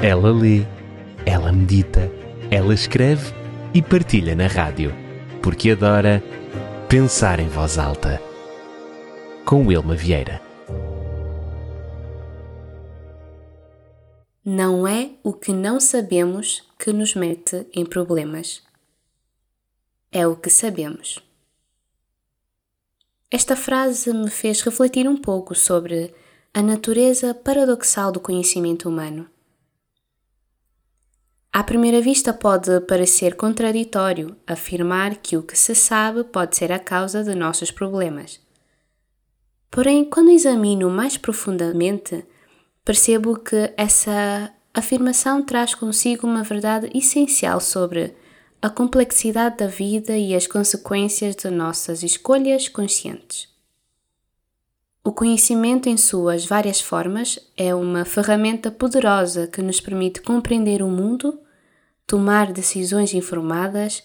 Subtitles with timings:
[0.00, 0.64] Ela lê,
[1.26, 2.08] ela medita,
[2.52, 3.34] ela escreve
[3.74, 4.94] e partilha na rádio,
[5.42, 6.22] porque adora
[6.88, 8.22] pensar em voz alta.
[9.44, 10.40] Com Wilma Vieira.
[14.44, 18.62] Não é o que não sabemos que nos mete em problemas.
[20.12, 21.18] É o que sabemos.
[23.28, 26.14] Esta frase me fez refletir um pouco sobre
[26.54, 29.28] a natureza paradoxal do conhecimento humano.
[31.58, 36.78] À primeira vista, pode parecer contraditório afirmar que o que se sabe pode ser a
[36.78, 38.38] causa de nossos problemas.
[39.68, 42.24] Porém, quando examino mais profundamente,
[42.84, 48.14] percebo que essa afirmação traz consigo uma verdade essencial sobre
[48.62, 53.48] a complexidade da vida e as consequências de nossas escolhas conscientes.
[55.02, 60.88] O conhecimento, em suas várias formas, é uma ferramenta poderosa que nos permite compreender o
[60.88, 61.40] mundo,
[62.08, 64.02] tomar decisões informadas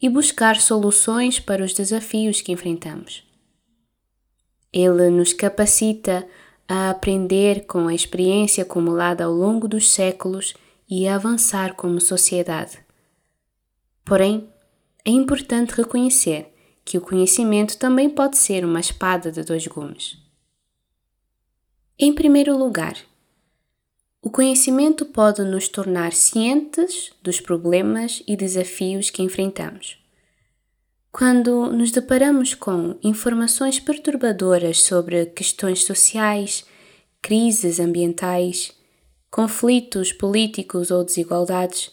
[0.00, 3.24] e buscar soluções para os desafios que enfrentamos.
[4.70, 6.28] Ele nos capacita
[6.68, 10.54] a aprender com a experiência acumulada ao longo dos séculos
[10.88, 12.78] e a avançar como sociedade.
[14.04, 14.48] Porém,
[15.02, 16.52] é importante reconhecer
[16.84, 20.18] que o conhecimento também pode ser uma espada de dois gumes.
[21.98, 22.96] Em primeiro lugar,
[24.26, 30.04] o conhecimento pode nos tornar cientes dos problemas e desafios que enfrentamos.
[31.12, 36.64] Quando nos deparamos com informações perturbadoras sobre questões sociais,
[37.22, 38.72] crises ambientais,
[39.30, 41.92] conflitos políticos ou desigualdades,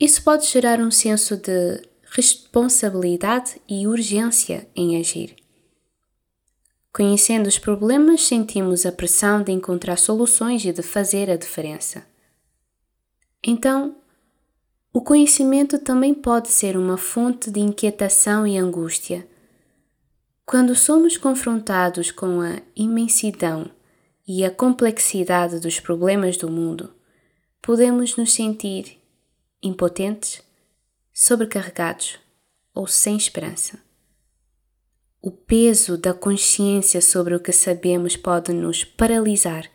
[0.00, 5.36] isso pode gerar um senso de responsabilidade e urgência em agir.
[6.96, 12.06] Conhecendo os problemas, sentimos a pressão de encontrar soluções e de fazer a diferença.
[13.44, 13.96] Então,
[14.94, 19.28] o conhecimento também pode ser uma fonte de inquietação e angústia.
[20.46, 23.70] Quando somos confrontados com a imensidão
[24.26, 26.94] e a complexidade dos problemas do mundo,
[27.60, 28.98] podemos nos sentir
[29.62, 30.40] impotentes,
[31.12, 32.18] sobrecarregados
[32.74, 33.85] ou sem esperança.
[35.26, 39.68] O peso da consciência sobre o que sabemos pode nos paralisar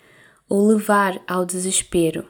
[0.47, 2.25] ou levar ao desespero,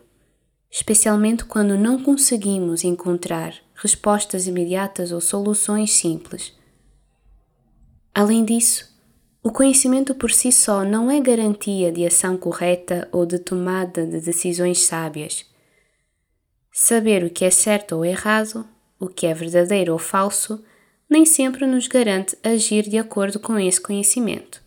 [0.72, 6.52] especialmente quando não conseguimos encontrar respostas imediatas ou soluções simples.
[8.12, 8.92] Além disso,
[9.44, 14.20] o conhecimento por si só não é garantia de ação correta ou de tomada de
[14.20, 15.46] decisões sábias.
[16.74, 18.68] Saber o que é certo ou errado,
[19.00, 20.60] o que é verdadeiro ou falso,
[21.12, 24.62] nem sempre nos garante agir de acordo com esse conhecimento.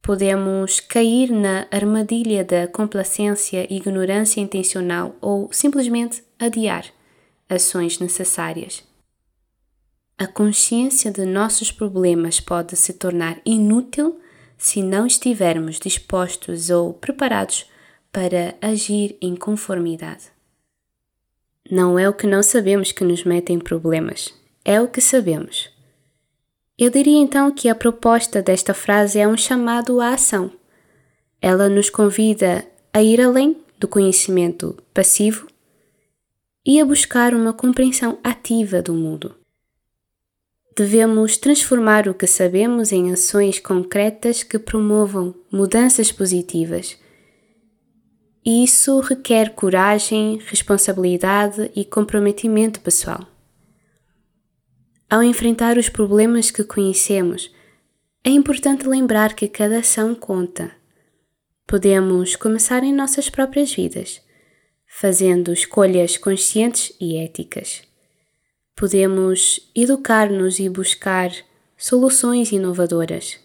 [0.00, 6.86] Podemos cair na armadilha da complacência e ignorância intencional ou simplesmente adiar
[7.48, 8.84] ações necessárias.
[10.16, 14.20] A consciência de nossos problemas pode se tornar inútil
[14.56, 17.68] se não estivermos dispostos ou preparados
[18.12, 20.26] para agir em conformidade.
[21.68, 24.32] Não é o que não sabemos que nos mete em problemas,
[24.66, 25.70] é o que sabemos.
[26.76, 30.50] Eu diria então que a proposta desta frase é um chamado à ação.
[31.40, 35.46] Ela nos convida a ir além do conhecimento passivo
[36.66, 39.36] e a buscar uma compreensão ativa do mundo.
[40.76, 46.98] Devemos transformar o que sabemos em ações concretas que promovam mudanças positivas.
[48.44, 53.35] E isso requer coragem, responsabilidade e comprometimento pessoal.
[55.08, 57.54] Ao enfrentar os problemas que conhecemos,
[58.24, 60.72] é importante lembrar que cada ação conta.
[61.64, 64.20] Podemos começar em nossas próprias vidas,
[64.84, 67.82] fazendo escolhas conscientes e éticas.
[68.74, 71.30] Podemos educar-nos e buscar
[71.76, 73.38] soluções inovadoras.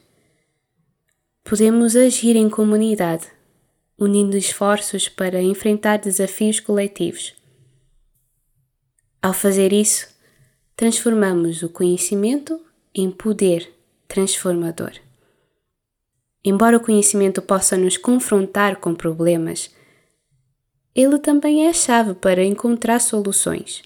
[1.43, 3.27] Podemos agir em comunidade,
[3.99, 7.35] unindo esforços para enfrentar desafios coletivos.
[9.21, 10.07] Ao fazer isso,
[10.81, 12.59] transformamos o conhecimento
[12.91, 13.71] em poder
[14.07, 14.93] transformador.
[16.43, 19.69] Embora o conhecimento possa nos confrontar com problemas,
[20.95, 23.83] ele também é a chave para encontrar soluções.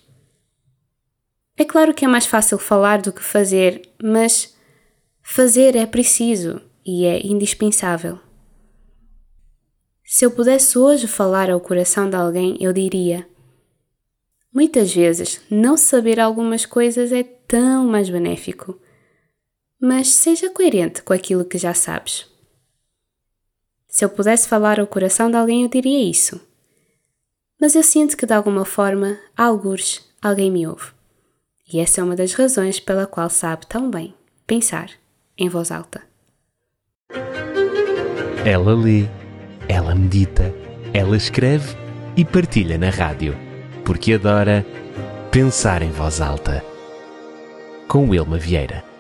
[1.58, 4.56] É claro que é mais fácil falar do que fazer, mas
[5.22, 8.18] fazer é preciso e é indispensável.
[10.06, 13.28] Se eu pudesse hoje falar ao coração de alguém, eu diria:
[14.56, 18.80] Muitas vezes, não saber algumas coisas é tão mais benéfico.
[19.78, 22.26] Mas seja coerente com aquilo que já sabes.
[23.86, 26.40] Se eu pudesse falar ao coração de alguém, eu diria isso.
[27.60, 30.92] mas eu sinto que de alguma forma, algures, alguém me ouve.
[31.72, 34.14] E essa é uma das razões pela qual sabe tão bem
[34.48, 34.90] pensar
[35.38, 36.02] em voz alta.
[38.46, 39.06] Ela lê,
[39.68, 40.54] ela medita,
[40.94, 41.76] ela escreve
[42.16, 43.45] e partilha na rádio,
[43.86, 44.66] porque adora
[45.32, 46.66] pensar em voz alta.
[47.88, 48.95] Com Wilma Vieira.